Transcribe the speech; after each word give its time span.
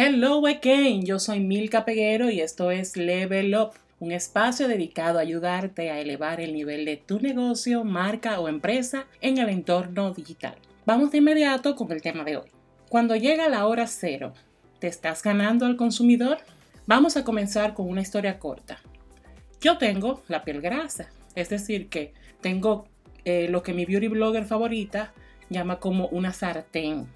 Hello 0.00 0.46
again, 0.46 1.04
yo 1.04 1.18
soy 1.18 1.40
Milka 1.40 1.84
Peguero 1.84 2.30
y 2.30 2.40
esto 2.40 2.70
es 2.70 2.96
Level 2.96 3.52
Up, 3.56 3.72
un 3.98 4.12
espacio 4.12 4.68
dedicado 4.68 5.18
a 5.18 5.22
ayudarte 5.22 5.90
a 5.90 5.98
elevar 5.98 6.40
el 6.40 6.52
nivel 6.52 6.84
de 6.84 6.98
tu 6.98 7.18
negocio, 7.18 7.82
marca 7.82 8.38
o 8.38 8.46
empresa 8.46 9.06
en 9.20 9.38
el 9.38 9.48
entorno 9.48 10.12
digital. 10.12 10.54
Vamos 10.86 11.10
de 11.10 11.18
inmediato 11.18 11.74
con 11.74 11.90
el 11.90 12.00
tema 12.00 12.22
de 12.22 12.36
hoy. 12.36 12.46
Cuando 12.88 13.16
llega 13.16 13.48
la 13.48 13.66
hora 13.66 13.88
cero, 13.88 14.34
¿te 14.78 14.86
estás 14.86 15.20
ganando 15.20 15.66
al 15.66 15.74
consumidor? 15.74 16.38
Vamos 16.86 17.16
a 17.16 17.24
comenzar 17.24 17.74
con 17.74 17.88
una 17.88 18.02
historia 18.02 18.38
corta. 18.38 18.78
Yo 19.60 19.78
tengo 19.78 20.22
la 20.28 20.44
piel 20.44 20.60
grasa, 20.60 21.08
es 21.34 21.48
decir, 21.48 21.88
que 21.88 22.14
tengo 22.40 22.86
eh, 23.24 23.48
lo 23.50 23.64
que 23.64 23.74
mi 23.74 23.84
beauty 23.84 24.06
blogger 24.06 24.44
favorita 24.44 25.12
llama 25.50 25.80
como 25.80 26.06
una 26.06 26.32
sartén 26.32 27.08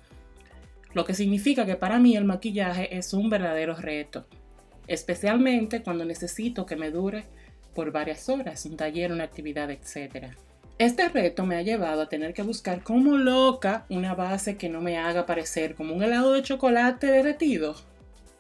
lo 0.95 1.04
que 1.04 1.14
significa 1.14 1.66
que 1.66 1.77
para 1.77 1.98
mí 1.98 2.16
el 2.16 2.25
maquillaje 2.25 2.96
es 2.96 3.12
un 3.14 3.30
verdadero 3.30 3.75
reto, 3.75 4.27
especialmente 4.86 5.82
cuando 5.82 6.04
necesito 6.04 6.67
que 6.67 6.76
me 6.76 6.90
dure 6.90 7.25
por 7.75 7.93
varias 7.93 8.29
horas, 8.29 8.64
un 8.67 8.76
taller, 8.76 9.12
una 9.12 9.25
actividad, 9.25 9.70
etc. 9.70 10.34
Este 10.79 11.08
reto 11.08 11.46
me 11.46 11.57
ha 11.57 11.62
llevado 11.62 12.03
a 12.03 12.08
tener 12.08 12.34
que 12.34 12.43
buscar 12.43 12.82
como 12.82 13.17
loca 13.17 13.86
una 13.89 14.14
base 14.14 14.57
que 14.57 14.68
no 14.68 14.81
me 14.81 14.98
haga 14.98 15.26
parecer 15.26 15.75
como 15.75 15.94
un 15.94 16.03
helado 16.03 16.32
de 16.32 16.43
chocolate 16.43 17.06
derretido. 17.06 17.75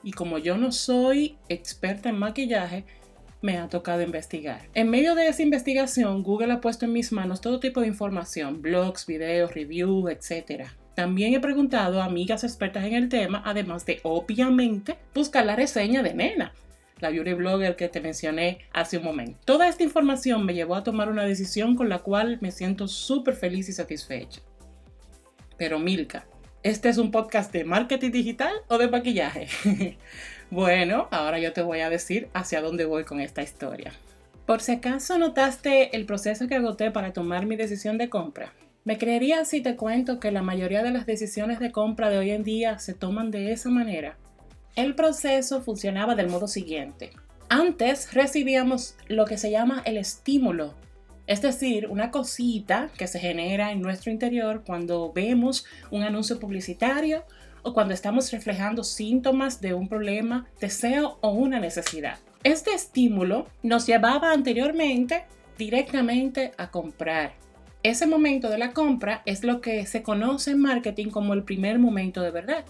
Y 0.02 0.12
como 0.12 0.38
yo 0.38 0.56
no 0.56 0.72
soy 0.72 1.36
experta 1.48 2.08
en 2.08 2.18
maquillaje, 2.18 2.84
me 3.42 3.58
ha 3.58 3.68
tocado 3.68 4.02
investigar. 4.02 4.68
En 4.74 4.88
medio 4.88 5.14
de 5.14 5.28
esa 5.28 5.42
investigación, 5.42 6.22
Google 6.22 6.52
ha 6.52 6.60
puesto 6.60 6.84
en 6.84 6.92
mis 6.92 7.12
manos 7.12 7.40
todo 7.40 7.60
tipo 7.60 7.80
de 7.80 7.88
información, 7.88 8.62
blogs, 8.62 9.06
videos, 9.06 9.54
reviews, 9.54 10.10
etc. 10.10 10.68
También 10.94 11.34
he 11.34 11.40
preguntado 11.40 12.02
a 12.02 12.04
amigas 12.04 12.44
expertas 12.44 12.84
en 12.84 12.94
el 12.94 13.08
tema, 13.08 13.42
además 13.44 13.86
de 13.86 14.00
obviamente 14.02 14.96
buscar 15.14 15.46
la 15.46 15.56
reseña 15.56 16.02
de 16.02 16.14
Nena, 16.14 16.52
la 17.00 17.10
beauty 17.10 17.32
blogger 17.32 17.76
que 17.76 17.88
te 17.88 18.00
mencioné 18.00 18.58
hace 18.72 18.98
un 18.98 19.04
momento. 19.04 19.38
Toda 19.44 19.68
esta 19.68 19.82
información 19.82 20.44
me 20.44 20.54
llevó 20.54 20.74
a 20.74 20.84
tomar 20.84 21.08
una 21.08 21.24
decisión 21.24 21.76
con 21.76 21.88
la 21.88 22.00
cual 22.00 22.38
me 22.40 22.52
siento 22.52 22.88
súper 22.88 23.34
feliz 23.34 23.68
y 23.68 23.72
satisfecha. 23.72 24.40
Pero 25.56 25.78
Milka, 25.78 26.26
¿este 26.62 26.90
es 26.90 26.98
un 26.98 27.10
podcast 27.10 27.52
de 27.52 27.64
marketing 27.64 28.10
digital 28.10 28.52
o 28.68 28.76
de 28.76 28.88
maquillaje? 28.88 29.96
bueno, 30.50 31.08
ahora 31.10 31.38
yo 31.38 31.52
te 31.52 31.62
voy 31.62 31.80
a 31.80 31.90
decir 31.90 32.28
hacia 32.34 32.60
dónde 32.60 32.84
voy 32.84 33.04
con 33.04 33.20
esta 33.20 33.42
historia. 33.42 33.92
Por 34.46 34.60
si 34.60 34.72
acaso 34.72 35.18
notaste 35.18 35.96
el 35.96 36.04
proceso 36.04 36.48
que 36.48 36.56
agoté 36.56 36.90
para 36.90 37.12
tomar 37.12 37.46
mi 37.46 37.56
decisión 37.56 37.96
de 37.96 38.10
compra. 38.10 38.52
¿Me 38.84 38.98
creerías 38.98 39.46
si 39.46 39.60
te 39.60 39.76
cuento 39.76 40.18
que 40.18 40.32
la 40.32 40.42
mayoría 40.42 40.82
de 40.82 40.90
las 40.90 41.06
decisiones 41.06 41.60
de 41.60 41.70
compra 41.70 42.10
de 42.10 42.18
hoy 42.18 42.32
en 42.32 42.42
día 42.42 42.80
se 42.80 42.94
toman 42.94 43.30
de 43.30 43.52
esa 43.52 43.70
manera? 43.70 44.18
El 44.74 44.96
proceso 44.96 45.62
funcionaba 45.62 46.16
del 46.16 46.28
modo 46.28 46.48
siguiente. 46.48 47.12
Antes 47.48 48.12
recibíamos 48.12 48.96
lo 49.06 49.24
que 49.24 49.38
se 49.38 49.52
llama 49.52 49.82
el 49.84 49.98
estímulo, 49.98 50.74
es 51.28 51.42
decir, 51.42 51.86
una 51.90 52.10
cosita 52.10 52.90
que 52.98 53.06
se 53.06 53.20
genera 53.20 53.70
en 53.70 53.82
nuestro 53.82 54.10
interior 54.10 54.64
cuando 54.66 55.12
vemos 55.12 55.64
un 55.92 56.02
anuncio 56.02 56.40
publicitario 56.40 57.24
o 57.62 57.74
cuando 57.74 57.94
estamos 57.94 58.32
reflejando 58.32 58.82
síntomas 58.82 59.60
de 59.60 59.74
un 59.74 59.88
problema, 59.88 60.48
deseo 60.60 61.18
o 61.20 61.30
una 61.30 61.60
necesidad. 61.60 62.18
Este 62.42 62.74
estímulo 62.74 63.46
nos 63.62 63.86
llevaba 63.86 64.32
anteriormente 64.32 65.22
directamente 65.56 66.50
a 66.56 66.72
comprar 66.72 67.40
ese 67.82 68.06
momento 68.06 68.48
de 68.48 68.58
la 68.58 68.72
compra 68.72 69.22
es 69.26 69.42
lo 69.42 69.60
que 69.60 69.86
se 69.86 70.02
conoce 70.02 70.52
en 70.52 70.60
marketing 70.60 71.10
como 71.10 71.34
el 71.34 71.42
primer 71.42 71.78
momento 71.78 72.20
de 72.20 72.30
verdad, 72.30 72.64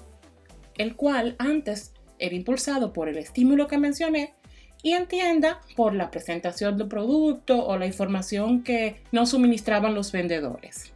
el 0.78 0.96
cual 0.96 1.36
antes 1.38 1.92
era 2.18 2.34
impulsado 2.34 2.92
por 2.92 3.08
el 3.08 3.18
estímulo 3.18 3.66
que 3.66 3.78
mencioné 3.78 4.34
y 4.82 4.92
entienda 4.92 5.60
por 5.76 5.94
la 5.94 6.10
presentación 6.10 6.76
del 6.76 6.88
producto 6.88 7.64
o 7.66 7.76
la 7.76 7.86
información 7.86 8.62
que 8.62 9.02
nos 9.12 9.30
suministraban 9.30 9.94
los 9.94 10.12
vendedores. 10.12 10.92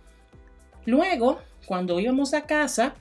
Luego, 0.86 1.38
cuando 1.66 2.00
íbamos 2.00 2.32
a 2.32 2.46
casa 2.46 2.94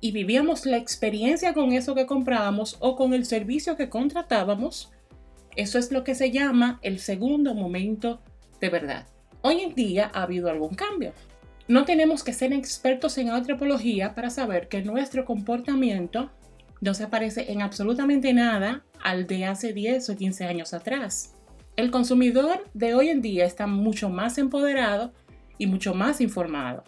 y 0.00 0.12
vivíamos 0.12 0.66
la 0.66 0.76
experiencia 0.76 1.54
con 1.54 1.72
eso 1.72 1.94
que 1.94 2.06
comprábamos 2.06 2.76
o 2.80 2.96
con 2.96 3.14
el 3.14 3.24
servicio 3.24 3.76
que 3.76 3.88
contratábamos, 3.88 4.90
eso 5.56 5.78
es 5.78 5.92
lo 5.92 6.04
que 6.04 6.14
se 6.14 6.30
llama 6.30 6.78
el 6.82 6.98
segundo 6.98 7.54
momento 7.54 8.20
de 8.60 8.68
verdad. 8.68 9.06
Hoy 9.42 9.60
en 9.60 9.74
día 9.74 10.10
ha 10.14 10.22
habido 10.22 10.48
algún 10.48 10.74
cambio. 10.74 11.12
No 11.66 11.84
tenemos 11.84 12.22
que 12.22 12.32
ser 12.32 12.52
expertos 12.52 13.18
en 13.18 13.30
antropología 13.30 14.14
para 14.14 14.30
saber 14.30 14.68
que 14.68 14.82
nuestro 14.82 15.24
comportamiento 15.24 16.30
no 16.80 16.94
se 16.94 17.08
parece 17.08 17.50
en 17.50 17.60
absolutamente 17.60 18.32
nada 18.32 18.84
al 19.02 19.26
de 19.26 19.44
hace 19.44 19.72
10 19.72 20.10
o 20.10 20.16
15 20.16 20.44
años 20.44 20.74
atrás. 20.74 21.34
El 21.74 21.90
consumidor 21.90 22.64
de 22.74 22.94
hoy 22.94 23.08
en 23.08 23.20
día 23.20 23.44
está 23.44 23.66
mucho 23.66 24.10
más 24.10 24.38
empoderado 24.38 25.12
y 25.58 25.66
mucho 25.66 25.94
más 25.94 26.20
informado, 26.20 26.84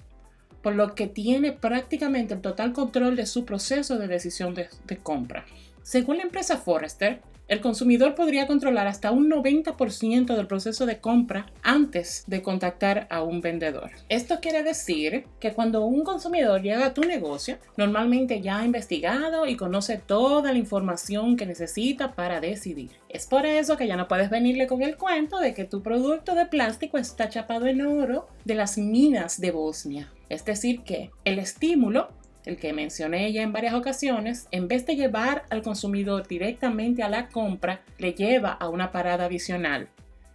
por 0.63 0.75
lo 0.75 0.95
que 0.95 1.07
tiene 1.09 1.53
prácticamente 1.53 2.35
el 2.35 2.41
total 2.41 2.73
control 2.73 3.17
de 3.17 3.27
su 3.27 3.45
proceso 3.45 3.99
de 3.99 4.09
decisión 4.09 4.55
de, 4.55 4.69
compra. 5.03 5.45
Según 5.83 6.19
la 6.19 6.25
empresa 6.25 6.57
Forrester, 6.57 7.21
el 7.47 7.61
consumidor 7.61 8.15
podría 8.15 8.47
controlar 8.47 8.87
hasta 8.87 9.11
un 9.11 9.31
90% 9.31 10.35
del 10.35 10.47
proceso 10.47 10.87
de 10.87 10.99
compra 10.99 11.47
antes 11.63 12.25
de 12.27 12.43
contactar 12.43 13.07
a 13.11 13.23
un 13.23 13.41
vendedor. 13.41 13.91
Esto 14.09 14.41
quiere 14.41 14.63
decir 14.63 15.27
que 15.41 15.53
cuando 15.53 15.85
un 15.85 16.05
consumidor 16.05 16.63
llega 16.63 16.87
a 16.87 16.95
tu 16.95 17.03
negocio, 17.03 17.59
normalmente 17.77 18.41
ya 18.41 18.61
ha 18.61 18.65
investigado 18.65 19.47
y 19.47 19.57
conoce 19.57 19.99
toda 19.99 20.53
la 20.53 20.59
información 20.59 21.37
que 21.37 21.47
necesita 21.47 22.15
para 22.15 22.41
decidir. 22.41 22.93
Es 23.09 23.27
por 23.27 23.47
eso 23.47 23.77
que 23.77 23.87
ya 23.87 23.97
no 23.97 24.09
puedes 24.09 24.31
venirle 24.31 24.67
con 24.67 24.83
el 24.83 24.97
cuento 24.97 25.39
de 25.39 25.55
que 25.55 25.65
tu 25.65 25.83
producto 25.83 26.35
de 26.35 26.47
plástico 26.47 26.99
está 26.99 27.29
chapado 27.29 27.67
en 27.67 27.87
oro 27.87 28.27
de 28.45 28.55
las 28.55 28.79
minas 28.79 29.41
de 29.41 29.51
Bosnia. 29.51 30.13
Es 30.29 30.45
decir, 30.45 30.81
que 30.81 31.11
el 31.25 31.39
estímulo 31.39 32.09
el 32.45 32.57
que 32.57 32.73
mencioné 32.73 33.33
ya 33.33 33.43
en 33.43 33.53
varias 33.53 33.75
ocasiones, 33.75 34.49
en 34.51 34.69
vez 34.69 34.87
de 34.87 34.97
llevar 34.97 35.45
al 35.51 35.63
consumidor 35.63 36.27
directamente 36.27 37.03
a 37.03 37.09
la 37.09 37.29
compra, 37.29 37.83
le 37.99 38.13
lleva 38.13 38.53
a 38.53 38.69
una 38.69 38.93
parada 38.93 39.27
adicional. 39.27 39.89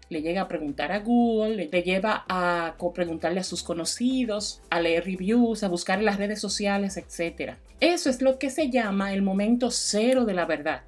Le 0.10 0.24
llega 0.24 0.42
a 0.42 0.48
preguntar 0.48 0.92
a 0.92 1.00
Google, 1.00 1.68
le 1.70 1.84
lleva 1.84 2.26
a 2.28 2.76
preguntarle 2.96 3.42
a 3.42 3.44
sus 3.44 3.62
conocidos, 3.62 4.62
a 4.72 4.82
leer 4.82 5.06
reviews, 5.06 5.64
a 5.64 5.68
buscar 5.68 6.00
en 6.00 6.06
las 6.06 6.18
redes 6.18 6.42
sociales, 6.42 6.98
etc. 6.98 7.54
Eso 7.80 8.10
es 8.10 8.22
lo 8.22 8.40
que 8.40 8.50
se 8.50 8.72
llama 8.72 9.14
el 9.14 9.22
momento 9.22 9.70
cero 9.70 10.26
de 10.26 10.34
la 10.34 10.46
verdad 10.46 10.82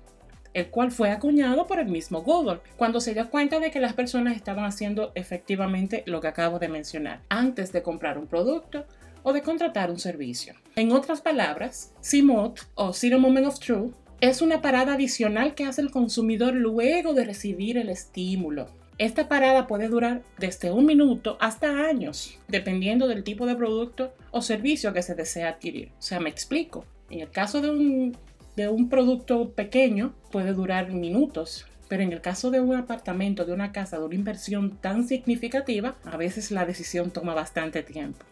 el 0.53 0.67
cual 0.67 0.91
fue 0.91 1.11
acuñado 1.11 1.67
por 1.67 1.79
el 1.79 1.87
mismo 1.87 2.21
Google, 2.21 2.59
cuando 2.77 2.99
se 2.99 3.13
dio 3.13 3.29
cuenta 3.29 3.59
de 3.59 3.71
que 3.71 3.79
las 3.79 3.93
personas 3.93 4.35
estaban 4.35 4.65
haciendo 4.65 5.11
efectivamente 5.15 6.03
lo 6.05 6.19
que 6.19 6.27
acabo 6.27 6.59
de 6.59 6.67
mencionar, 6.67 7.21
antes 7.29 7.71
de 7.71 7.81
comprar 7.81 8.17
un 8.17 8.27
producto 8.27 8.85
o 9.23 9.33
de 9.33 9.41
contratar 9.41 9.91
un 9.91 9.99
servicio. 9.99 10.55
En 10.75 10.91
otras 10.91 11.21
palabras, 11.21 11.93
CMOT 12.01 12.59
o 12.75 12.93
Zero 12.93 13.19
Moment 13.19 13.47
of 13.47 13.59
Truth 13.59 13.93
es 14.21 14.41
una 14.41 14.61
parada 14.61 14.93
adicional 14.93 15.55
que 15.55 15.65
hace 15.65 15.81
el 15.81 15.89
consumidor 15.89 16.53
luego 16.53 17.13
de 17.13 17.25
recibir 17.25 17.77
el 17.77 17.89
estímulo. 17.89 18.67
Esta 18.99 19.27
parada 19.27 19.65
puede 19.65 19.87
durar 19.87 20.21
desde 20.37 20.71
un 20.71 20.85
minuto 20.85 21.37
hasta 21.39 21.87
años, 21.87 22.37
dependiendo 22.47 23.07
del 23.07 23.23
tipo 23.23 23.47
de 23.47 23.55
producto 23.55 24.13
o 24.29 24.43
servicio 24.43 24.93
que 24.93 25.01
se 25.01 25.15
desea 25.15 25.49
adquirir. 25.49 25.89
O 25.97 26.01
sea, 26.01 26.19
me 26.19 26.29
explico. 26.29 26.85
En 27.09 27.21
el 27.21 27.31
caso 27.31 27.61
de 27.61 27.71
un, 27.71 28.15
de 28.55 28.69
un 28.69 28.89
producto 28.89 29.53
pequeño, 29.53 30.13
puede 30.31 30.53
durar 30.53 30.91
minutos, 30.91 31.65
pero 31.87 32.03
en 32.03 32.13
el 32.13 32.21
caso 32.21 32.51
de 32.51 32.61
un 32.61 32.75
apartamento, 32.75 33.43
de 33.43 33.53
una 33.53 33.71
casa, 33.71 33.97
de 33.97 34.05
una 34.05 34.15
inversión 34.15 34.77
tan 34.77 35.07
significativa, 35.07 35.95
a 36.05 36.15
veces 36.15 36.51
la 36.51 36.65
decisión 36.65 37.09
toma 37.09 37.33
bastante 37.33 37.81
tiempo. 37.81 38.23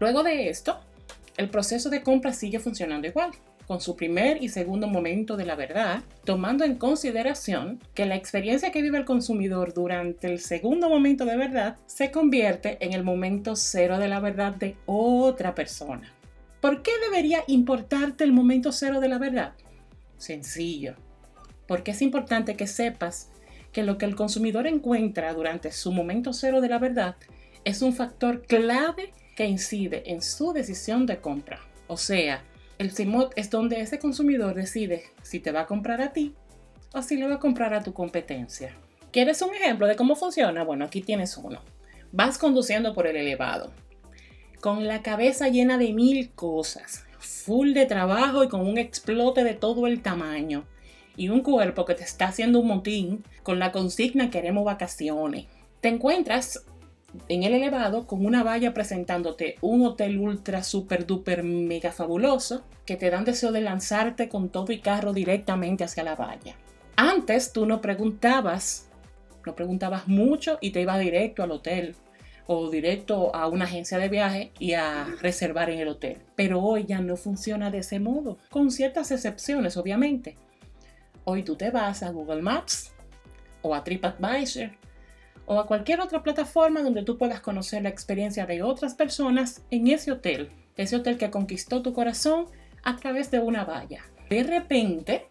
Luego 0.00 0.22
de 0.22 0.48
esto, 0.48 0.80
el 1.36 1.50
proceso 1.50 1.90
de 1.90 2.02
compra 2.02 2.32
sigue 2.32 2.58
funcionando 2.58 3.06
igual, 3.06 3.32
con 3.66 3.80
su 3.80 3.96
primer 3.96 4.42
y 4.42 4.48
segundo 4.48 4.88
momento 4.88 5.36
de 5.36 5.44
la 5.44 5.54
verdad, 5.54 6.02
tomando 6.24 6.64
en 6.64 6.76
consideración 6.76 7.78
que 7.94 8.06
la 8.06 8.16
experiencia 8.16 8.72
que 8.72 8.82
vive 8.82 8.98
el 8.98 9.04
consumidor 9.04 9.74
durante 9.74 10.26
el 10.26 10.40
segundo 10.40 10.88
momento 10.88 11.24
de 11.26 11.36
verdad 11.36 11.76
se 11.86 12.10
convierte 12.10 12.78
en 12.80 12.94
el 12.94 13.04
momento 13.04 13.54
cero 13.54 13.98
de 13.98 14.08
la 14.08 14.20
verdad 14.20 14.54
de 14.54 14.74
otra 14.86 15.54
persona. 15.54 16.12
¿Por 16.60 16.82
qué 16.82 16.92
debería 17.04 17.44
importarte 17.46 18.24
el 18.24 18.32
momento 18.32 18.72
cero 18.72 19.00
de 19.00 19.08
la 19.08 19.18
verdad? 19.18 19.52
Sencillo, 20.16 20.94
porque 21.68 21.92
es 21.92 22.00
importante 22.02 22.56
que 22.56 22.66
sepas 22.66 23.30
que 23.70 23.82
lo 23.82 23.98
que 23.98 24.06
el 24.06 24.16
consumidor 24.16 24.66
encuentra 24.66 25.32
durante 25.34 25.70
su 25.72 25.92
momento 25.92 26.32
cero 26.32 26.60
de 26.62 26.70
la 26.70 26.78
verdad 26.78 27.16
es 27.64 27.82
un 27.82 27.92
factor 27.92 28.42
clave 28.46 29.12
que 29.40 29.46
incide 29.46 30.02
en 30.04 30.20
su 30.20 30.52
decisión 30.52 31.06
de 31.06 31.22
compra. 31.22 31.60
O 31.86 31.96
sea, 31.96 32.44
el 32.76 32.90
CIMOT 32.90 33.32
es 33.36 33.48
donde 33.48 33.80
ese 33.80 33.98
consumidor 33.98 34.54
decide 34.54 35.04
si 35.22 35.40
te 35.40 35.50
va 35.50 35.60
a 35.62 35.66
comprar 35.66 36.02
a 36.02 36.12
ti 36.12 36.34
o 36.92 37.00
si 37.00 37.16
le 37.16 37.26
va 37.26 37.36
a 37.36 37.38
comprar 37.38 37.72
a 37.72 37.82
tu 37.82 37.94
competencia. 37.94 38.74
¿Quieres 39.10 39.40
un 39.40 39.54
ejemplo 39.54 39.86
de 39.86 39.96
cómo 39.96 40.14
funciona? 40.14 40.62
Bueno, 40.62 40.84
aquí 40.84 41.00
tienes 41.00 41.38
uno. 41.38 41.62
Vas 42.12 42.36
conduciendo 42.36 42.92
por 42.92 43.06
el 43.06 43.16
elevado, 43.16 43.72
con 44.60 44.86
la 44.86 45.00
cabeza 45.00 45.48
llena 45.48 45.78
de 45.78 45.94
mil 45.94 46.32
cosas. 46.32 47.06
full 47.18 47.72
de 47.72 47.86
trabajo 47.86 48.44
y 48.44 48.48
con 48.48 48.60
un 48.60 48.76
explote 48.76 49.42
de 49.42 49.54
todo 49.54 49.86
el 49.86 50.02
tamaño. 50.02 50.66
Y 51.16 51.30
un 51.30 51.40
cuerpo 51.40 51.86
que 51.86 51.94
te 51.94 52.04
está 52.04 52.26
haciendo 52.26 52.60
un 52.60 52.66
motín 52.66 53.24
con 53.42 53.58
la 53.58 53.72
consigna 53.72 54.28
queremos 54.28 54.66
vacaciones. 54.66 55.46
Te 55.80 55.88
encuentras 55.88 56.66
en 57.28 57.42
el 57.42 57.54
elevado 57.54 58.06
con 58.06 58.24
una 58.24 58.42
valla 58.42 58.72
presentándote 58.72 59.56
un 59.60 59.84
hotel 59.84 60.18
ultra 60.18 60.62
super 60.62 61.06
duper 61.06 61.42
mega 61.42 61.92
fabuloso 61.92 62.62
que 62.86 62.96
te 62.96 63.10
dan 63.10 63.24
deseo 63.24 63.52
de 63.52 63.60
lanzarte 63.60 64.28
con 64.28 64.48
todo 64.48 64.72
y 64.72 64.80
carro 64.80 65.12
directamente 65.12 65.84
hacia 65.84 66.04
la 66.04 66.14
valla. 66.14 66.56
Antes 66.96 67.52
tú 67.52 67.66
no 67.66 67.80
preguntabas, 67.80 68.88
no 69.46 69.54
preguntabas 69.54 70.06
mucho 70.06 70.58
y 70.60 70.70
te 70.70 70.82
iba 70.82 70.98
directo 70.98 71.42
al 71.42 71.50
hotel 71.52 71.96
o 72.46 72.68
directo 72.68 73.34
a 73.34 73.46
una 73.46 73.64
agencia 73.64 73.96
de 73.98 74.08
viaje 74.08 74.52
y 74.58 74.74
a 74.74 75.06
reservar 75.20 75.70
en 75.70 75.78
el 75.78 75.88
hotel. 75.88 76.18
Pero 76.34 76.60
hoy 76.60 76.84
ya 76.84 77.00
no 77.00 77.16
funciona 77.16 77.70
de 77.70 77.78
ese 77.78 78.00
modo, 78.00 78.38
con 78.50 78.70
ciertas 78.70 79.10
excepciones 79.12 79.76
obviamente. 79.76 80.36
Hoy 81.24 81.42
tú 81.42 81.54
te 81.54 81.70
vas 81.70 82.02
a 82.02 82.10
Google 82.10 82.42
Maps 82.42 82.92
o 83.62 83.74
a 83.74 83.84
TripAdvisor 83.84 84.70
o 85.50 85.58
a 85.58 85.66
cualquier 85.66 86.00
otra 86.00 86.22
plataforma 86.22 86.80
donde 86.80 87.02
tú 87.02 87.18
puedas 87.18 87.40
conocer 87.40 87.82
la 87.82 87.88
experiencia 87.88 88.46
de 88.46 88.62
otras 88.62 88.94
personas 88.94 89.64
en 89.72 89.88
ese 89.88 90.12
hotel, 90.12 90.52
ese 90.76 90.94
hotel 90.94 91.18
que 91.18 91.32
conquistó 91.32 91.82
tu 91.82 91.92
corazón 91.92 92.46
a 92.84 92.94
través 92.94 93.32
de 93.32 93.40
una 93.40 93.64
valla. 93.64 94.04
De 94.28 94.44
repente, 94.44 95.26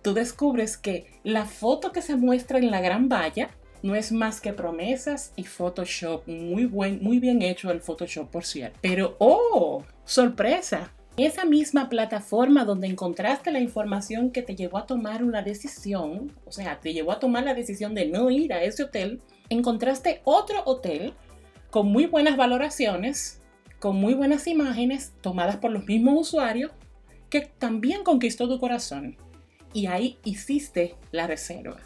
tú 0.00 0.14
descubres 0.14 0.76
que 0.76 1.18
la 1.24 1.44
foto 1.44 1.90
que 1.90 2.02
se 2.02 2.14
muestra 2.14 2.58
en 2.58 2.70
la 2.70 2.80
gran 2.80 3.08
valla 3.08 3.50
no 3.82 3.96
es 3.96 4.12
más 4.12 4.40
que 4.40 4.52
promesas 4.52 5.32
y 5.34 5.42
Photoshop. 5.42 6.28
Muy, 6.28 6.66
buen, 6.66 7.02
muy 7.02 7.18
bien 7.18 7.42
hecho 7.42 7.72
el 7.72 7.80
Photoshop, 7.80 8.30
por 8.30 8.44
cierto. 8.44 8.78
Pero, 8.80 9.16
¡oh! 9.18 9.82
¡Sorpresa! 10.04 10.92
Esa 11.18 11.44
misma 11.44 11.90
plataforma 11.90 12.64
donde 12.64 12.86
encontraste 12.86 13.50
la 13.50 13.60
información 13.60 14.30
que 14.30 14.40
te 14.40 14.56
llevó 14.56 14.78
a 14.78 14.86
tomar 14.86 15.22
una 15.22 15.42
decisión, 15.42 16.32
o 16.46 16.52
sea, 16.52 16.80
te 16.80 16.94
llevó 16.94 17.12
a 17.12 17.18
tomar 17.18 17.44
la 17.44 17.52
decisión 17.52 17.94
de 17.94 18.06
no 18.06 18.30
ir 18.30 18.54
a 18.54 18.62
ese 18.62 18.84
hotel, 18.84 19.20
encontraste 19.50 20.22
otro 20.24 20.62
hotel 20.64 21.12
con 21.70 21.88
muy 21.88 22.06
buenas 22.06 22.38
valoraciones, 22.38 23.42
con 23.78 23.96
muy 23.96 24.14
buenas 24.14 24.46
imágenes 24.46 25.12
tomadas 25.20 25.56
por 25.56 25.70
los 25.70 25.84
mismos 25.84 26.28
usuarios, 26.28 26.72
que 27.28 27.42
también 27.42 28.04
conquistó 28.04 28.48
tu 28.48 28.58
corazón. 28.58 29.18
Y 29.74 29.86
ahí 29.86 30.18
hiciste 30.24 30.94
la 31.10 31.26
reserva. 31.26 31.76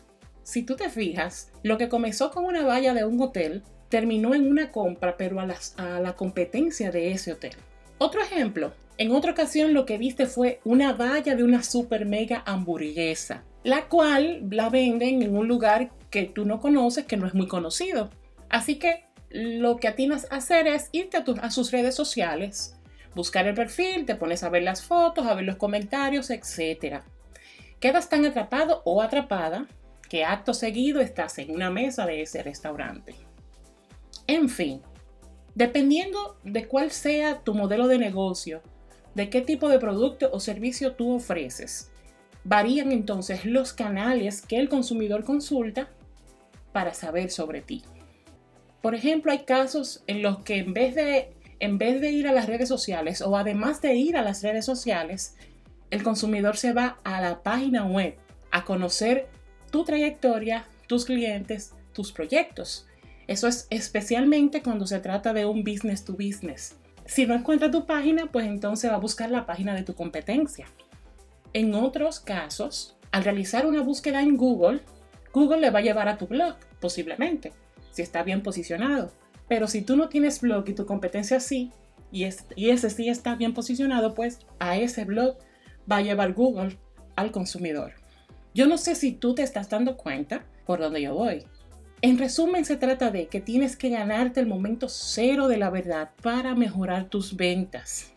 Si 0.44 0.62
tú 0.62 0.76
te 0.76 0.88
fijas, 0.88 1.50
lo 1.64 1.78
que 1.78 1.88
comenzó 1.88 2.30
con 2.30 2.44
una 2.44 2.64
valla 2.64 2.94
de 2.94 3.04
un 3.04 3.20
hotel 3.20 3.64
terminó 3.88 4.36
en 4.36 4.48
una 4.48 4.70
compra, 4.70 5.16
pero 5.16 5.40
a, 5.40 5.48
a 5.78 6.00
la 6.00 6.14
competencia 6.14 6.92
de 6.92 7.10
ese 7.10 7.32
hotel. 7.32 7.54
Otro 7.98 8.20
ejemplo, 8.20 8.72
en 8.98 9.12
otra 9.12 9.32
ocasión 9.32 9.74
lo 9.74 9.84
que 9.84 9.98
viste 9.98 10.26
fue 10.26 10.60
una 10.64 10.92
valla 10.94 11.34
de 11.34 11.44
una 11.44 11.62
super 11.62 12.06
mega 12.06 12.42
hamburguesa, 12.46 13.44
la 13.62 13.88
cual 13.88 14.46
la 14.50 14.70
venden 14.70 15.22
en 15.22 15.36
un 15.36 15.48
lugar 15.48 15.90
que 16.10 16.24
tú 16.24 16.46
no 16.46 16.60
conoces, 16.60 17.04
que 17.04 17.16
no 17.16 17.26
es 17.26 17.34
muy 17.34 17.46
conocido. 17.46 18.10
Así 18.48 18.76
que 18.76 19.04
lo 19.28 19.76
que 19.76 19.88
atinas 19.88 20.26
a 20.30 20.36
hacer 20.36 20.66
es 20.66 20.88
irte 20.92 21.18
a, 21.18 21.50
sus 21.50 21.72
redes 21.72 21.94
sociales, 21.94 22.76
buscar 23.14 23.46
el 23.46 23.54
perfil, 23.54 24.06
te 24.06 24.14
pones 24.14 24.42
a 24.42 24.48
ver 24.48 24.62
las 24.62 24.82
fotos, 24.82 25.26
a 25.26 25.34
ver 25.34 25.44
los 25.44 25.56
comentarios, 25.56 26.30
etc. 26.30 27.02
Quedas 27.80 28.08
tan 28.08 28.24
atrapado 28.24 28.82
o 28.84 29.02
atrapada 29.02 29.66
que 30.08 30.24
acto 30.24 30.54
seguido 30.54 31.00
estás 31.00 31.38
en 31.38 31.50
una 31.50 31.70
mesa 31.70 32.06
de 32.06 32.22
ese 32.22 32.42
restaurante. 32.42 33.14
En 34.26 34.48
fin, 34.48 34.80
dependiendo 35.54 36.38
de 36.44 36.66
cuál 36.66 36.92
sea 36.92 37.40
tu 37.40 37.52
modelo 37.52 37.88
de 37.88 37.98
negocio, 37.98 38.62
de 39.16 39.30
qué 39.30 39.40
tipo 39.40 39.70
de 39.70 39.78
producto 39.78 40.28
o 40.30 40.40
servicio 40.40 40.92
tú 40.92 41.14
ofreces, 41.14 41.90
varían 42.44 42.92
entonces 42.92 43.46
los 43.46 43.72
canales 43.72 44.42
que 44.42 44.58
el 44.58 44.68
consumidor 44.68 45.24
consulta 45.24 45.88
para 46.72 46.92
saber 46.92 47.30
sobre 47.30 47.62
ti. 47.62 47.82
Por 48.82 48.94
ejemplo, 48.94 49.32
hay 49.32 49.44
casos 49.44 50.04
en 50.06 50.20
los 50.20 50.40
que 50.40 50.58
en 50.58 50.74
vez 50.74 50.94
de, 50.94 51.30
en 51.60 51.78
vez 51.78 52.02
de 52.02 52.10
ir 52.10 52.28
a 52.28 52.32
las 52.32 52.44
redes 52.44 52.68
sociales 52.68 53.22
o 53.22 53.38
además 53.38 53.80
de 53.80 53.94
ir 53.94 54.18
a 54.18 54.22
las 54.22 54.42
redes 54.42 54.66
sociales, 54.66 55.34
el 55.90 56.02
consumidor 56.02 56.58
se 56.58 56.74
va 56.74 56.98
a 57.02 57.22
la 57.22 57.42
página 57.42 57.86
web 57.86 58.16
a 58.50 58.66
conocer 58.66 59.28
tu 59.70 59.84
trayectoria, 59.84 60.66
tus 60.88 61.06
clientes, 61.06 61.72
tus 61.94 62.12
proyectos. 62.12 62.86
Eso 63.28 63.48
es 63.48 63.66
especialmente 63.70 64.62
cuando 64.62 64.86
se 64.86 65.00
trata 65.00 65.32
de 65.32 65.46
un 65.46 65.64
business 65.64 66.04
to 66.04 66.12
business. 66.12 66.76
Si 67.06 67.26
no 67.26 67.34
encuentra 67.34 67.70
tu 67.70 67.86
página, 67.86 68.26
pues 68.26 68.46
entonces 68.46 68.90
va 68.90 68.96
a 68.96 69.00
buscar 69.00 69.30
la 69.30 69.46
página 69.46 69.74
de 69.74 69.82
tu 69.82 69.94
competencia. 69.94 70.66
En 71.52 71.74
otros 71.74 72.20
casos, 72.20 72.96
al 73.12 73.24
realizar 73.24 73.66
una 73.66 73.82
búsqueda 73.82 74.22
en 74.22 74.36
Google, 74.36 74.80
Google 75.32 75.60
le 75.60 75.70
va 75.70 75.78
a 75.78 75.82
llevar 75.82 76.08
a 76.08 76.18
tu 76.18 76.26
blog, 76.26 76.56
posiblemente, 76.80 77.52
si 77.92 78.02
está 78.02 78.22
bien 78.22 78.42
posicionado. 78.42 79.12
Pero 79.48 79.68
si 79.68 79.82
tú 79.82 79.96
no 79.96 80.08
tienes 80.08 80.40
blog 80.40 80.68
y 80.68 80.74
tu 80.74 80.86
competencia 80.86 81.40
sí, 81.40 81.70
y, 82.10 82.24
ese 82.24 82.90
sí 82.90 83.08
está 83.08 83.34
bien 83.34 83.54
posicionado, 83.54 84.14
pues 84.14 84.40
a 84.58 84.76
ese 84.76 85.04
blog 85.04 85.36
va 85.90 85.98
a 85.98 86.02
llevar 86.02 86.32
Google 86.32 86.78
al 87.14 87.30
consumidor. 87.30 87.94
Yo 88.54 88.66
no 88.66 88.78
sé 88.78 88.94
si 88.94 89.12
tú 89.12 89.34
te 89.34 89.42
estás 89.42 89.68
dando 89.68 89.96
cuenta 89.96 90.44
por 90.64 90.80
dónde 90.80 91.02
yo 91.02 91.14
voy. 91.14 91.44
En 92.06 92.18
resumen, 92.18 92.64
se 92.64 92.76
trata 92.76 93.10
de 93.10 93.26
que 93.26 93.40
tienes 93.40 93.74
que 93.74 93.88
ganarte 93.88 94.38
el 94.38 94.46
momento 94.46 94.88
cero 94.88 95.48
de 95.48 95.56
la 95.56 95.70
verdad 95.70 96.10
para 96.22 96.54
mejorar 96.54 97.08
tus 97.08 97.34
ventas. 97.34 98.12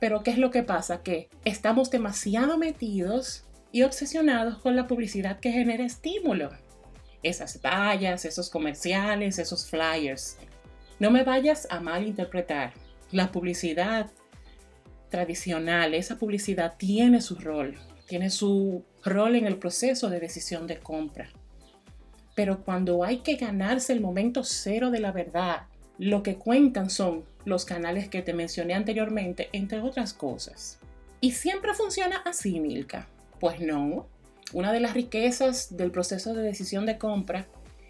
Pero 0.00 0.22
¿qué 0.22 0.30
es 0.30 0.38
lo 0.38 0.50
que 0.50 0.62
pasa? 0.62 1.02
Que 1.02 1.28
estamos 1.44 1.90
demasiado 1.90 2.56
metidos 2.56 3.44
y 3.72 3.82
obsesionados 3.82 4.56
con 4.56 4.74
la 4.74 4.86
publicidad 4.86 5.38
que 5.38 5.52
genera 5.52 5.84
estímulo. 5.84 6.48
Esas 7.22 7.60
vallas, 7.60 8.24
esos 8.24 8.48
comerciales, 8.48 9.38
esos 9.38 9.68
flyers. 9.68 10.38
No 10.98 11.10
me 11.10 11.22
vayas 11.22 11.68
a 11.68 11.78
malinterpretar. 11.78 12.72
La 13.12 13.32
publicidad 13.32 14.10
tradicional, 15.10 15.92
esa 15.92 16.16
publicidad 16.16 16.76
tiene 16.78 17.20
su 17.20 17.34
rol, 17.34 17.78
tiene 18.06 18.30
su 18.30 18.82
rol 19.04 19.34
en 19.36 19.46
el 19.46 19.58
proceso 19.58 20.08
de 20.08 20.20
decisión 20.20 20.66
de 20.66 20.78
compra. 20.78 21.28
Pero 22.36 22.62
cuando 22.64 23.02
hay 23.02 23.18
que 23.18 23.34
ganarse 23.34 23.92
el 23.92 24.00
momento 24.00 24.44
cero 24.44 24.92
de 24.92 25.00
la 25.00 25.10
verdad, 25.10 25.62
lo 25.98 26.22
que 26.22 26.36
cuentan 26.36 26.90
son 26.90 27.24
los 27.46 27.64
canales 27.64 28.08
que 28.08 28.22
te 28.22 28.34
mencioné 28.34 28.74
anteriormente, 28.74 29.48
entre 29.52 29.80
otras 29.80 30.12
cosas. 30.12 30.78
¿Y 31.20 31.32
siempre 31.32 31.72
funciona 31.72 32.18
así, 32.18 32.60
Milka? 32.60 33.08
Pues 33.40 33.60
no. 33.60 34.06
Una 34.52 34.72
de 34.72 34.80
las 34.80 34.92
riquezas 34.92 35.76
del 35.76 35.90
proceso 35.90 36.34
de 36.34 36.42
decisión 36.42 36.84
de 36.86 36.98
compra 36.98 37.46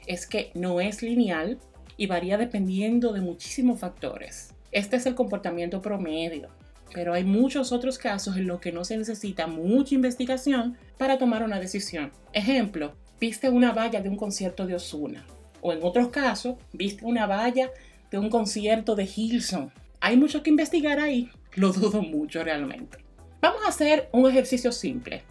es 0.06 0.26
que 0.26 0.52
no 0.54 0.80
es 0.80 1.02
lineal 1.02 1.58
y 1.96 2.06
varía 2.06 2.38
dependiendo 2.38 3.12
de 3.12 3.20
muchísimos 3.20 3.80
factores. 3.80 4.54
Este 4.70 4.96
es 4.96 5.06
el 5.06 5.16
comportamiento 5.16 5.82
promedio, 5.82 6.50
pero 6.94 7.14
hay 7.14 7.24
muchos 7.24 7.72
otros 7.72 7.98
casos 7.98 8.36
en 8.36 8.46
los 8.46 8.60
que 8.60 8.72
no 8.72 8.84
se 8.84 8.96
necesita 8.96 9.48
mucha 9.48 9.96
investigación 9.96 10.76
para 10.98 11.18
tomar 11.18 11.42
una 11.42 11.58
decisión. 11.58 12.12
Ejemplo, 12.32 12.94
viste 13.20 13.48
una 13.48 13.72
valla 13.72 14.00
de 14.00 14.08
un 14.08 14.16
concierto 14.16 14.66
de 14.66 14.74
Osuna, 14.74 15.24
o 15.60 15.72
en 15.72 15.82
otros 15.82 16.08
casos, 16.08 16.56
viste 16.72 17.04
una 17.04 17.26
valla 17.26 17.70
de 18.10 18.18
un 18.18 18.30
concierto 18.30 18.94
de 18.94 19.08
Hilson. 19.14 19.72
Hay 20.00 20.16
mucho 20.16 20.42
que 20.42 20.50
investigar 20.50 21.00
ahí, 21.00 21.30
lo 21.54 21.72
dudo 21.72 22.02
mucho 22.02 22.44
realmente. 22.44 22.98
Vamos 23.40 23.62
a 23.64 23.68
hacer 23.68 24.08
un 24.12 24.28
ejercicio 24.28 24.72
simple. 24.72 25.22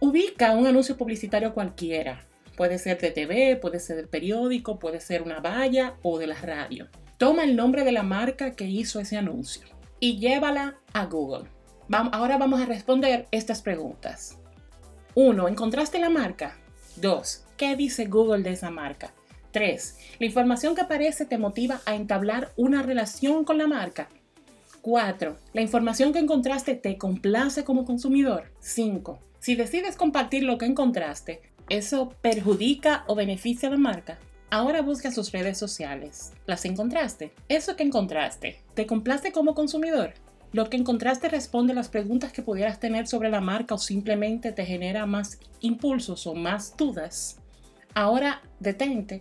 Ubica 0.00 0.52
un 0.52 0.66
anuncio 0.66 0.96
publicitario 0.96 1.54
cualquiera. 1.54 2.26
Puede 2.56 2.78
ser 2.78 3.00
de 3.00 3.10
TV, 3.10 3.56
puede 3.56 3.80
ser 3.80 3.96
del 3.96 4.08
periódico, 4.08 4.78
puede 4.78 5.00
ser 5.00 5.22
una 5.22 5.40
valla 5.40 5.96
o 6.02 6.18
de 6.18 6.26
la 6.26 6.36
radio. 6.36 6.88
Toma 7.18 7.44
el 7.44 7.56
nombre 7.56 7.84
de 7.84 7.92
la 7.92 8.02
marca 8.02 8.52
que 8.52 8.64
hizo 8.64 9.00
ese 9.00 9.16
anuncio 9.16 9.66
y 10.00 10.18
llévala 10.18 10.76
a 10.92 11.06
Google. 11.06 11.48
ahora 11.90 12.38
vamos 12.38 12.60
a 12.60 12.66
responder 12.66 13.26
estas 13.30 13.62
preguntas. 13.62 14.38
1. 15.14 15.48
¿Encontraste 15.48 15.98
la 15.98 16.10
marca? 16.10 16.58
2. 16.96 17.44
¿Qué 17.56 17.76
dice 17.76 18.06
Google 18.06 18.42
de 18.42 18.52
esa 18.52 18.70
marca? 18.70 19.12
3. 19.52 19.98
¿La 20.18 20.26
información 20.26 20.74
que 20.74 20.82
aparece 20.82 21.26
te 21.26 21.38
motiva 21.38 21.80
a 21.86 21.94
entablar 21.94 22.52
una 22.56 22.82
relación 22.82 23.44
con 23.44 23.58
la 23.58 23.66
marca? 23.66 24.08
4. 24.82 25.36
¿La 25.52 25.62
información 25.62 26.12
que 26.12 26.18
encontraste 26.18 26.74
te 26.74 26.98
complace 26.98 27.64
como 27.64 27.84
consumidor? 27.84 28.52
5. 28.60 29.18
Si 29.38 29.54
decides 29.54 29.96
compartir 29.96 30.42
lo 30.42 30.58
que 30.58 30.66
encontraste, 30.66 31.40
¿eso 31.68 32.14
perjudica 32.20 33.04
o 33.06 33.14
beneficia 33.14 33.68
a 33.68 33.72
la 33.72 33.78
marca? 33.78 34.18
Ahora 34.50 34.82
busca 34.82 35.10
sus 35.10 35.32
redes 35.32 35.58
sociales. 35.58 36.32
¿Las 36.46 36.64
encontraste? 36.64 37.32
¿Eso 37.48 37.76
que 37.76 37.82
encontraste 37.82 38.60
te 38.74 38.86
complace 38.86 39.32
como 39.32 39.54
consumidor? 39.54 40.14
¿Lo 40.54 40.70
que 40.70 40.76
encontraste 40.76 41.28
responde 41.28 41.72
a 41.72 41.74
las 41.74 41.88
preguntas 41.88 42.32
que 42.32 42.40
pudieras 42.40 42.78
tener 42.78 43.08
sobre 43.08 43.28
la 43.28 43.40
marca 43.40 43.74
o 43.74 43.78
simplemente 43.78 44.52
te 44.52 44.64
genera 44.64 45.04
más 45.04 45.40
impulsos 45.58 46.28
o 46.28 46.34
más 46.36 46.76
dudas? 46.76 47.40
Ahora 47.92 48.40
detente 48.60 49.20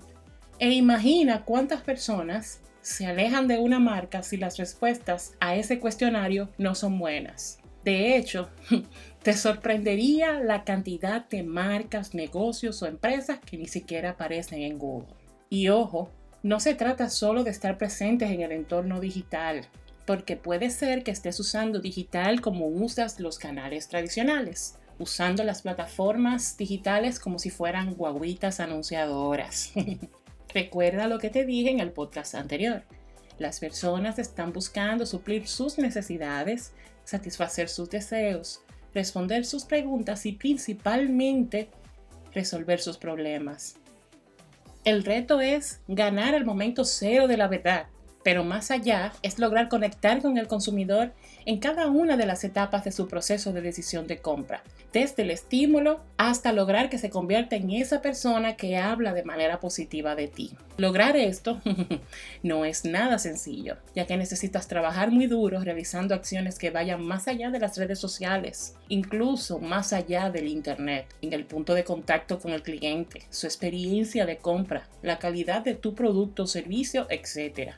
e 0.59 0.69
imagina 0.73 1.43
cuántas 1.43 1.81
personas 1.81 2.61
se 2.81 3.07
alejan 3.07 3.47
de 3.47 3.57
una 3.57 3.79
marca 3.79 4.21
si 4.21 4.37
las 4.37 4.57
respuestas 4.57 5.33
a 5.39 5.55
ese 5.55 5.79
cuestionario 5.79 6.49
no 6.59 6.75
son 6.75 6.99
buenas. 6.99 7.57
De 7.83 8.15
hecho, 8.15 8.51
te 9.23 9.33
sorprendería 9.33 10.39
la 10.39 10.63
cantidad 10.63 11.27
de 11.27 11.41
marcas, 11.41 12.13
negocios 12.13 12.83
o 12.83 12.85
empresas 12.85 13.39
que 13.39 13.57
ni 13.57 13.65
siquiera 13.65 14.11
aparecen 14.11 14.61
en 14.61 14.77
Google. 14.77 15.07
Y 15.49 15.69
ojo, 15.69 16.11
no 16.43 16.59
se 16.59 16.75
trata 16.75 17.09
solo 17.09 17.43
de 17.43 17.49
estar 17.49 17.79
presentes 17.79 18.29
en 18.29 18.41
el 18.41 18.51
entorno 18.51 18.99
digital, 18.99 19.67
porque 20.05 20.35
puede 20.35 20.69
ser 20.69 21.03
que 21.03 21.11
estés 21.11 21.39
usando 21.39 21.79
digital 21.79 22.41
como 22.41 22.67
usas 22.67 23.19
los 23.19 23.37
canales 23.37 23.87
tradicionales, 23.87 24.77
usando 24.99 25.43
las 25.43 25.61
plataformas 25.61 26.57
digitales 26.57 27.19
como 27.19 27.39
si 27.39 27.49
fueran 27.49 27.93
guaguitas 27.93 28.59
anunciadoras. 28.59 29.71
Recuerda 30.53 31.07
lo 31.07 31.19
que 31.19 31.29
te 31.29 31.45
dije 31.45 31.71
en 31.71 31.79
el 31.79 31.91
podcast 31.91 32.35
anterior. 32.35 32.83
Las 33.39 33.59
personas 33.59 34.19
están 34.19 34.53
buscando 34.53 35.05
suplir 35.05 35.47
sus 35.47 35.77
necesidades, 35.77 36.73
satisfacer 37.03 37.69
sus 37.69 37.89
deseos, 37.89 38.61
responder 38.93 39.45
sus 39.45 39.65
preguntas 39.65 40.25
y 40.25 40.33
principalmente 40.33 41.69
resolver 42.33 42.79
sus 42.79 42.97
problemas. 42.97 43.75
El 44.83 45.03
reto 45.03 45.41
es 45.41 45.79
ganar 45.87 46.35
el 46.35 46.45
momento 46.45 46.83
cero 46.83 47.27
de 47.27 47.37
la 47.37 47.47
verdad, 47.47 47.87
pero 48.23 48.43
más 48.43 48.71
allá 48.71 49.13
es 49.21 49.39
lograr 49.39 49.69
conectar 49.69 50.21
con 50.21 50.37
el 50.37 50.47
consumidor 50.47 51.11
en 51.45 51.59
cada 51.59 51.87
una 51.87 52.17
de 52.17 52.25
las 52.25 52.43
etapas 52.43 52.83
de 52.83 52.91
su 52.91 53.07
proceso 53.07 53.51
de 53.51 53.61
decisión 53.61 54.07
de 54.07 54.19
compra, 54.19 54.63
desde 54.93 55.23
el 55.23 55.31
estímulo 55.31 55.99
hasta 56.17 56.53
lograr 56.53 56.89
que 56.89 56.97
se 56.97 57.09
convierta 57.09 57.55
en 57.55 57.71
esa 57.71 58.01
persona 58.01 58.55
que 58.55 58.77
habla 58.77 59.13
de 59.13 59.23
manera 59.23 59.59
positiva 59.59 60.15
de 60.15 60.27
ti. 60.27 60.51
Lograr 60.77 61.17
esto 61.17 61.61
no 62.43 62.65
es 62.65 62.85
nada 62.85 63.19
sencillo, 63.19 63.77
ya 63.95 64.07
que 64.07 64.17
necesitas 64.17 64.67
trabajar 64.67 65.11
muy 65.11 65.27
duro 65.27 65.59
realizando 65.59 66.15
acciones 66.15 66.57
que 66.57 66.71
vayan 66.71 67.03
más 67.03 67.27
allá 67.27 67.49
de 67.49 67.59
las 67.59 67.77
redes 67.77 67.99
sociales, 67.99 68.75
incluso 68.87 69.59
más 69.59 69.93
allá 69.93 70.29
del 70.29 70.47
Internet, 70.47 71.07
en 71.21 71.33
el 71.33 71.45
punto 71.45 71.73
de 71.73 71.83
contacto 71.83 72.39
con 72.39 72.51
el 72.51 72.63
cliente, 72.63 73.23
su 73.29 73.47
experiencia 73.47 74.25
de 74.25 74.37
compra, 74.37 74.87
la 75.01 75.19
calidad 75.19 75.63
de 75.63 75.75
tu 75.75 75.93
producto 75.93 76.43
o 76.43 76.47
servicio, 76.47 77.07
etc. 77.09 77.73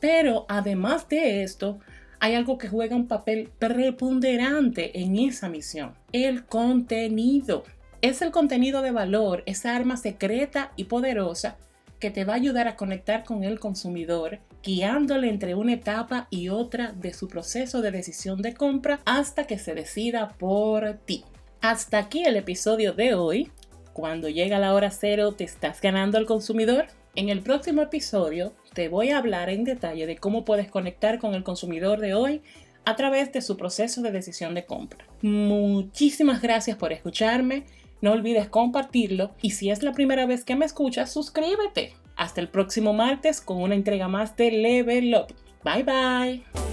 Pero 0.00 0.46
además 0.48 1.08
de 1.08 1.42
esto, 1.42 1.78
hay 2.18 2.34
algo 2.34 2.58
que 2.58 2.68
juega 2.68 2.96
un 2.96 3.08
papel 3.08 3.50
preponderante 3.58 5.00
en 5.00 5.16
esa 5.16 5.48
misión, 5.48 5.94
el 6.12 6.44
contenido. 6.44 7.64
Es 8.02 8.22
el 8.22 8.30
contenido 8.30 8.82
de 8.82 8.90
valor, 8.90 9.42
esa 9.46 9.74
arma 9.74 9.96
secreta 9.96 10.72
y 10.76 10.84
poderosa 10.84 11.56
que 11.98 12.10
te 12.10 12.24
va 12.24 12.34
a 12.34 12.36
ayudar 12.36 12.68
a 12.68 12.76
conectar 12.76 13.24
con 13.24 13.42
el 13.44 13.58
consumidor, 13.58 14.38
guiándole 14.62 15.28
entre 15.28 15.54
una 15.54 15.72
etapa 15.74 16.26
y 16.30 16.48
otra 16.50 16.92
de 16.92 17.12
su 17.12 17.28
proceso 17.28 17.80
de 17.80 17.90
decisión 17.90 18.42
de 18.42 18.54
compra 18.54 19.00
hasta 19.04 19.44
que 19.44 19.58
se 19.58 19.74
decida 19.74 20.28
por 20.38 20.94
ti. 21.04 21.24
Hasta 21.62 21.98
aquí 21.98 22.24
el 22.24 22.36
episodio 22.36 22.92
de 22.92 23.14
hoy. 23.14 23.50
Cuando 23.92 24.28
llega 24.28 24.58
la 24.58 24.74
hora 24.74 24.90
cero, 24.90 25.32
¿te 25.32 25.44
estás 25.44 25.80
ganando 25.80 26.18
al 26.18 26.26
consumidor? 26.26 26.86
En 27.14 27.30
el 27.30 27.40
próximo 27.40 27.80
episodio 27.80 28.52
te 28.76 28.88
voy 28.88 29.08
a 29.08 29.16
hablar 29.16 29.48
en 29.48 29.64
detalle 29.64 30.06
de 30.06 30.18
cómo 30.18 30.44
puedes 30.44 30.70
conectar 30.70 31.18
con 31.18 31.34
el 31.34 31.42
consumidor 31.42 31.98
de 31.98 32.12
hoy 32.12 32.42
a 32.84 32.94
través 32.94 33.32
de 33.32 33.40
su 33.40 33.56
proceso 33.56 34.02
de 34.02 34.12
decisión 34.12 34.54
de 34.54 34.66
compra. 34.66 35.06
Muchísimas 35.22 36.42
gracias 36.42 36.76
por 36.76 36.92
escucharme. 36.92 37.64
No 38.02 38.12
olvides 38.12 38.48
compartirlo 38.48 39.30
y 39.40 39.52
si 39.52 39.70
es 39.70 39.82
la 39.82 39.92
primera 39.92 40.26
vez 40.26 40.44
que 40.44 40.56
me 40.56 40.66
escuchas, 40.66 41.10
suscríbete. 41.10 41.94
Hasta 42.16 42.42
el 42.42 42.48
próximo 42.48 42.92
martes 42.92 43.40
con 43.40 43.62
una 43.62 43.74
entrega 43.74 44.08
más 44.08 44.36
de 44.36 44.50
Level 44.50 45.14
Up. 45.14 45.34
Bye 45.64 45.82
bye. 45.82 46.65